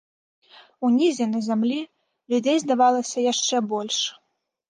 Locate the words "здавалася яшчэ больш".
2.63-3.99